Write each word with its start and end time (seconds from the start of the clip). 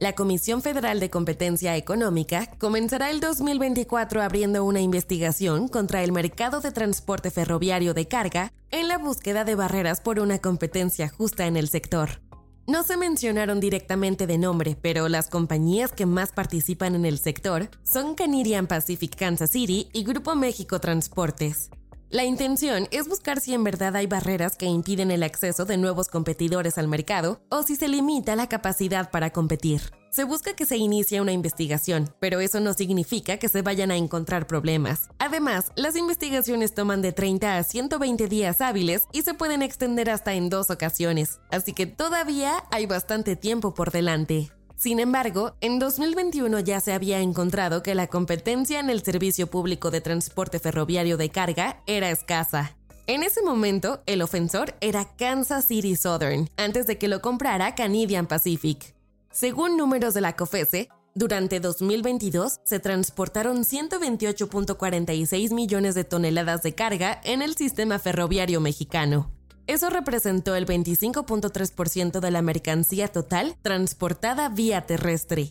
La 0.00 0.14
Comisión 0.14 0.60
Federal 0.60 0.98
de 0.98 1.08
Competencia 1.08 1.76
Económica 1.76 2.50
comenzará 2.58 3.10
el 3.10 3.20
2024 3.20 4.22
abriendo 4.22 4.64
una 4.64 4.80
investigación 4.80 5.68
contra 5.68 6.02
el 6.02 6.10
mercado 6.10 6.60
de 6.60 6.72
transporte 6.72 7.30
ferroviario 7.30 7.94
de 7.94 8.08
carga 8.08 8.52
en 8.70 8.88
la 8.88 8.98
búsqueda 8.98 9.44
de 9.44 9.54
barreras 9.54 10.00
por 10.00 10.18
una 10.18 10.38
competencia 10.38 11.08
justa 11.08 11.46
en 11.46 11.56
el 11.56 11.68
sector. 11.68 12.20
No 12.66 12.82
se 12.82 12.96
mencionaron 12.96 13.60
directamente 13.60 14.26
de 14.26 14.38
nombre, 14.38 14.76
pero 14.80 15.08
las 15.08 15.28
compañías 15.28 15.92
que 15.92 16.06
más 16.06 16.32
participan 16.32 16.94
en 16.94 17.04
el 17.04 17.18
sector 17.18 17.68
son 17.82 18.14
Canadian 18.14 18.66
Pacific 18.66 19.14
Kansas 19.14 19.50
City 19.50 19.88
y 19.92 20.02
Grupo 20.02 20.34
México 20.34 20.80
Transportes. 20.80 21.70
La 22.10 22.24
intención 22.24 22.86
es 22.92 23.08
buscar 23.08 23.40
si 23.40 23.54
en 23.54 23.64
verdad 23.64 23.96
hay 23.96 24.06
barreras 24.06 24.56
que 24.56 24.66
impiden 24.66 25.10
el 25.10 25.22
acceso 25.22 25.64
de 25.64 25.76
nuevos 25.76 26.08
competidores 26.08 26.78
al 26.78 26.86
mercado 26.86 27.40
o 27.48 27.62
si 27.62 27.76
se 27.76 27.88
limita 27.88 28.36
la 28.36 28.48
capacidad 28.48 29.10
para 29.10 29.30
competir. 29.30 29.80
Se 30.10 30.22
busca 30.22 30.54
que 30.54 30.64
se 30.64 30.76
inicie 30.76 31.20
una 31.20 31.32
investigación, 31.32 32.14
pero 32.20 32.38
eso 32.38 32.60
no 32.60 32.72
significa 32.72 33.38
que 33.38 33.48
se 33.48 33.62
vayan 33.62 33.90
a 33.90 33.96
encontrar 33.96 34.46
problemas. 34.46 35.08
Además, 35.18 35.72
las 35.74 35.96
investigaciones 35.96 36.72
toman 36.72 37.02
de 37.02 37.12
30 37.12 37.56
a 37.56 37.64
120 37.64 38.28
días 38.28 38.60
hábiles 38.60 39.08
y 39.12 39.22
se 39.22 39.34
pueden 39.34 39.62
extender 39.62 40.10
hasta 40.10 40.34
en 40.34 40.50
dos 40.50 40.70
ocasiones, 40.70 41.40
así 41.50 41.72
que 41.72 41.86
todavía 41.86 42.62
hay 42.70 42.86
bastante 42.86 43.34
tiempo 43.34 43.74
por 43.74 43.90
delante. 43.90 44.52
Sin 44.76 45.00
embargo, 45.00 45.56
en 45.60 45.78
2021 45.78 46.60
ya 46.60 46.80
se 46.80 46.92
había 46.92 47.20
encontrado 47.20 47.82
que 47.82 47.94
la 47.94 48.08
competencia 48.08 48.80
en 48.80 48.90
el 48.90 49.02
servicio 49.02 49.46
público 49.46 49.90
de 49.90 50.00
transporte 50.00 50.58
ferroviario 50.58 51.16
de 51.16 51.30
carga 51.30 51.82
era 51.86 52.10
escasa. 52.10 52.76
En 53.06 53.22
ese 53.22 53.42
momento, 53.42 54.02
el 54.06 54.22
ofensor 54.22 54.74
era 54.80 55.04
Kansas 55.16 55.66
City 55.66 55.94
Southern, 55.94 56.48
antes 56.56 56.86
de 56.86 56.96
que 56.98 57.08
lo 57.08 57.20
comprara 57.20 57.74
Canadian 57.74 58.26
Pacific. 58.26 58.94
Según 59.30 59.76
números 59.76 60.14
de 60.14 60.22
la 60.22 60.36
COFESE, 60.36 60.88
durante 61.14 61.60
2022 61.60 62.60
se 62.64 62.80
transportaron 62.80 63.64
128.46 63.64 65.52
millones 65.52 65.94
de 65.94 66.04
toneladas 66.04 66.62
de 66.62 66.74
carga 66.74 67.20
en 67.24 67.42
el 67.42 67.54
sistema 67.54 67.98
ferroviario 67.98 68.60
mexicano. 68.60 69.33
Eso 69.66 69.88
representó 69.88 70.54
el 70.54 70.66
25.3% 70.66 72.20
de 72.20 72.30
la 72.30 72.42
mercancía 72.42 73.08
total 73.08 73.56
transportada 73.62 74.48
vía 74.50 74.82
terrestre. 74.82 75.48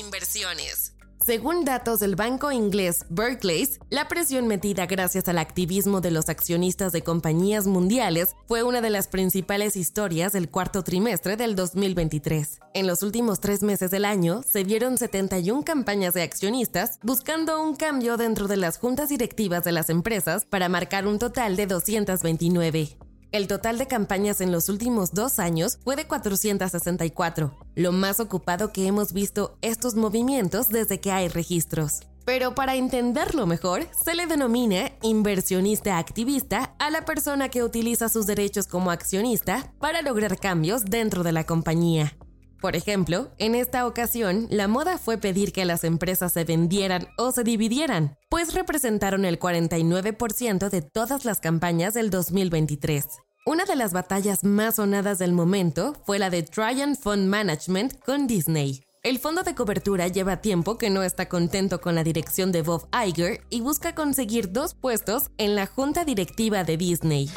Inversiones. 0.00 0.94
Según 1.24 1.64
datos 1.64 2.00
del 2.00 2.16
banco 2.16 2.52
inglés 2.52 3.06
Barclays, 3.08 3.80
la 3.88 4.08
presión 4.08 4.46
metida 4.46 4.84
gracias 4.84 5.26
al 5.26 5.38
activismo 5.38 6.02
de 6.02 6.10
los 6.10 6.28
accionistas 6.28 6.92
de 6.92 7.00
compañías 7.00 7.66
mundiales 7.66 8.36
fue 8.46 8.62
una 8.62 8.82
de 8.82 8.90
las 8.90 9.08
principales 9.08 9.74
historias 9.74 10.34
del 10.34 10.50
cuarto 10.50 10.84
trimestre 10.84 11.38
del 11.38 11.54
2023. 11.56 12.60
En 12.74 12.86
los 12.86 13.02
últimos 13.02 13.40
tres 13.40 13.62
meses 13.62 13.90
del 13.90 14.04
año, 14.04 14.42
se 14.46 14.64
vieron 14.64 14.98
71 14.98 15.64
campañas 15.64 16.12
de 16.12 16.20
accionistas 16.20 16.98
buscando 17.02 17.62
un 17.62 17.74
cambio 17.74 18.18
dentro 18.18 18.46
de 18.46 18.58
las 18.58 18.76
juntas 18.76 19.08
directivas 19.08 19.64
de 19.64 19.72
las 19.72 19.88
empresas 19.88 20.44
para 20.44 20.68
marcar 20.68 21.06
un 21.06 21.18
total 21.18 21.56
de 21.56 21.66
229. 21.66 22.98
El 23.34 23.48
total 23.48 23.78
de 23.78 23.88
campañas 23.88 24.40
en 24.40 24.52
los 24.52 24.68
últimos 24.68 25.12
dos 25.12 25.40
años 25.40 25.80
fue 25.82 25.96
de 25.96 26.06
464, 26.06 27.52
lo 27.74 27.90
más 27.90 28.20
ocupado 28.20 28.72
que 28.72 28.86
hemos 28.86 29.12
visto 29.12 29.58
estos 29.60 29.96
movimientos 29.96 30.68
desde 30.68 31.00
que 31.00 31.10
hay 31.10 31.26
registros. 31.26 32.02
Pero 32.24 32.54
para 32.54 32.76
entenderlo 32.76 33.44
mejor, 33.44 33.88
se 34.04 34.14
le 34.14 34.28
denomina 34.28 34.92
inversionista 35.02 35.98
activista 35.98 36.76
a 36.78 36.90
la 36.90 37.04
persona 37.04 37.48
que 37.48 37.64
utiliza 37.64 38.08
sus 38.08 38.24
derechos 38.26 38.68
como 38.68 38.92
accionista 38.92 39.74
para 39.80 40.00
lograr 40.02 40.38
cambios 40.38 40.84
dentro 40.84 41.24
de 41.24 41.32
la 41.32 41.42
compañía. 41.42 42.16
Por 42.60 42.76
ejemplo, 42.76 43.32
en 43.38 43.54
esta 43.56 43.86
ocasión, 43.86 44.46
la 44.48 44.68
moda 44.68 44.96
fue 44.96 45.18
pedir 45.18 45.52
que 45.52 45.66
las 45.66 45.82
empresas 45.84 46.32
se 46.32 46.44
vendieran 46.44 47.08
o 47.18 47.30
se 47.30 47.42
dividieran, 47.44 48.16
pues 48.30 48.54
representaron 48.54 49.26
el 49.26 49.38
49% 49.38 50.70
de 50.70 50.80
todas 50.80 51.26
las 51.26 51.40
campañas 51.40 51.92
del 51.92 52.08
2023. 52.08 53.04
Una 53.46 53.66
de 53.66 53.76
las 53.76 53.92
batallas 53.92 54.42
más 54.42 54.76
sonadas 54.76 55.18
del 55.18 55.32
momento 55.32 55.94
fue 56.06 56.18
la 56.18 56.30
de 56.30 56.42
Tryon 56.44 56.96
Fund 56.96 57.28
Management 57.28 58.02
con 58.02 58.26
Disney. 58.26 58.82
El 59.02 59.18
fondo 59.18 59.42
de 59.42 59.54
cobertura 59.54 60.08
lleva 60.08 60.40
tiempo 60.40 60.78
que 60.78 60.88
no 60.88 61.02
está 61.02 61.28
contento 61.28 61.82
con 61.82 61.94
la 61.94 62.02
dirección 62.02 62.52
de 62.52 62.62
Bob 62.62 62.88
Iger 63.06 63.42
y 63.50 63.60
busca 63.60 63.94
conseguir 63.94 64.50
dos 64.50 64.72
puestos 64.72 65.24
en 65.36 65.56
la 65.56 65.66
junta 65.66 66.06
directiva 66.06 66.64
de 66.64 66.78
Disney. 66.78 67.28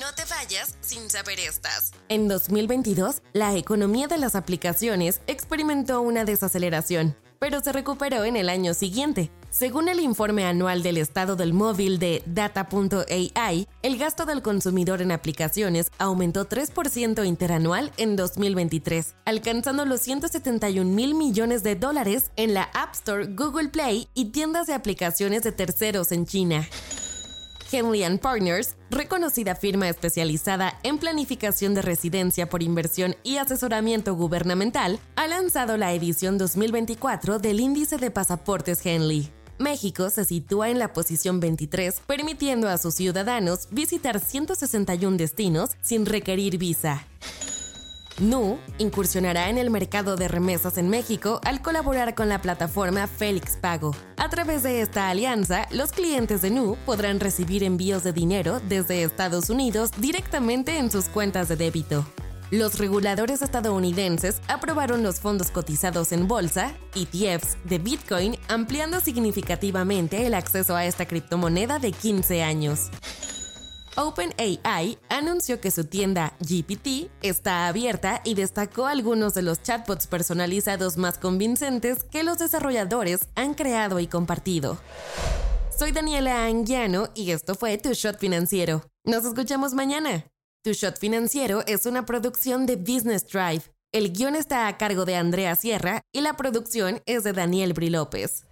No 0.00 0.06
te 0.14 0.24
vayas 0.24 0.78
sin 0.80 1.10
saber 1.10 1.38
estas. 1.38 1.92
En 2.08 2.28
2022, 2.28 3.20
la 3.34 3.54
economía 3.54 4.08
de 4.08 4.16
las 4.16 4.34
aplicaciones 4.34 5.20
experimentó 5.26 6.00
una 6.00 6.24
desaceleración, 6.24 7.14
pero 7.38 7.60
se 7.60 7.72
recuperó 7.72 8.24
en 8.24 8.36
el 8.36 8.48
año 8.48 8.72
siguiente. 8.72 9.30
Según 9.52 9.90
el 9.90 10.00
informe 10.00 10.46
anual 10.46 10.82
del 10.82 10.96
estado 10.96 11.36
del 11.36 11.52
móvil 11.52 11.98
de 11.98 12.22
Data.ai, 12.24 13.68
el 13.82 13.98
gasto 13.98 14.24
del 14.24 14.40
consumidor 14.40 15.02
en 15.02 15.12
aplicaciones 15.12 15.90
aumentó 15.98 16.48
3% 16.48 17.26
interanual 17.26 17.92
en 17.98 18.16
2023, 18.16 19.14
alcanzando 19.26 19.84
los 19.84 20.00
171 20.00 20.90
mil 20.90 21.14
millones 21.14 21.62
de 21.62 21.76
dólares 21.76 22.30
en 22.36 22.54
la 22.54 22.62
App 22.72 22.94
Store, 22.94 23.26
Google 23.26 23.68
Play 23.68 24.08
y 24.14 24.30
tiendas 24.30 24.68
de 24.68 24.72
aplicaciones 24.72 25.42
de 25.42 25.52
terceros 25.52 26.12
en 26.12 26.24
China. 26.24 26.66
Henley 27.70 28.18
Partners, 28.18 28.76
reconocida 28.90 29.54
firma 29.54 29.86
especializada 29.86 30.78
en 30.82 30.96
planificación 30.96 31.74
de 31.74 31.82
residencia 31.82 32.48
por 32.48 32.62
inversión 32.62 33.16
y 33.22 33.36
asesoramiento 33.36 34.14
gubernamental, 34.14 34.98
ha 35.14 35.26
lanzado 35.26 35.76
la 35.76 35.92
edición 35.92 36.38
2024 36.38 37.38
del 37.38 37.60
índice 37.60 37.98
de 37.98 38.10
pasaportes 38.10 38.84
Henley. 38.84 39.30
México 39.62 40.10
se 40.10 40.24
sitúa 40.24 40.70
en 40.70 40.78
la 40.78 40.92
posición 40.92 41.40
23, 41.40 42.00
permitiendo 42.06 42.68
a 42.68 42.78
sus 42.78 42.94
ciudadanos 42.94 43.68
visitar 43.70 44.20
161 44.20 45.16
destinos 45.16 45.70
sin 45.80 46.04
requerir 46.04 46.58
visa. 46.58 47.06
Nu 48.18 48.58
incursionará 48.78 49.48
en 49.48 49.58
el 49.58 49.70
mercado 49.70 50.16
de 50.16 50.28
remesas 50.28 50.76
en 50.76 50.88
México 50.88 51.40
al 51.44 51.62
colaborar 51.62 52.14
con 52.14 52.28
la 52.28 52.42
plataforma 52.42 53.06
Félix 53.06 53.56
Pago. 53.56 53.94
A 54.16 54.28
través 54.28 54.62
de 54.62 54.82
esta 54.82 55.08
alianza, 55.08 55.66
los 55.70 55.92
clientes 55.92 56.42
de 56.42 56.50
Nu 56.50 56.76
podrán 56.84 57.20
recibir 57.20 57.64
envíos 57.64 58.04
de 58.04 58.12
dinero 58.12 58.60
desde 58.68 59.02
Estados 59.02 59.48
Unidos 59.48 59.90
directamente 59.98 60.78
en 60.78 60.90
sus 60.90 61.06
cuentas 61.06 61.48
de 61.48 61.56
débito. 61.56 62.04
Los 62.52 62.78
reguladores 62.78 63.40
estadounidenses 63.40 64.42
aprobaron 64.46 65.02
los 65.02 65.20
fondos 65.20 65.50
cotizados 65.50 66.12
en 66.12 66.28
bolsa, 66.28 66.74
ETFs, 66.94 67.56
de 67.64 67.78
Bitcoin, 67.78 68.36
ampliando 68.46 69.00
significativamente 69.00 70.26
el 70.26 70.34
acceso 70.34 70.76
a 70.76 70.84
esta 70.84 71.06
criptomoneda 71.06 71.78
de 71.78 71.92
15 71.92 72.42
años. 72.42 72.90
OpenAI 73.96 74.98
anunció 75.08 75.62
que 75.62 75.70
su 75.70 75.86
tienda 75.86 76.36
GPT 76.40 77.10
está 77.22 77.68
abierta 77.68 78.20
y 78.22 78.34
destacó 78.34 78.84
algunos 78.84 79.32
de 79.32 79.40
los 79.40 79.62
chatbots 79.62 80.06
personalizados 80.06 80.98
más 80.98 81.16
convincentes 81.16 82.04
que 82.04 82.22
los 82.22 82.36
desarrolladores 82.36 83.28
han 83.34 83.54
creado 83.54 83.98
y 83.98 84.08
compartido. 84.08 84.78
Soy 85.74 85.92
Daniela 85.92 86.44
Anguiano 86.44 87.08
y 87.14 87.30
esto 87.30 87.54
fue 87.54 87.78
Tu 87.78 87.94
Shot 87.94 88.18
Financiero. 88.18 88.82
Nos 89.04 89.24
escuchamos 89.24 89.72
mañana. 89.72 90.26
Tu 90.64 90.74
Shot 90.74 90.96
Financiero 90.96 91.64
es 91.66 91.86
una 91.86 92.06
producción 92.06 92.66
de 92.66 92.76
Business 92.76 93.26
Drive. 93.26 93.62
El 93.90 94.12
guion 94.12 94.36
está 94.36 94.68
a 94.68 94.78
cargo 94.78 95.04
de 95.04 95.16
Andrea 95.16 95.56
Sierra 95.56 96.02
y 96.12 96.20
la 96.20 96.36
producción 96.36 97.02
es 97.04 97.24
de 97.24 97.32
Daniel 97.32 97.72
Bri 97.72 97.90
López. 97.90 98.44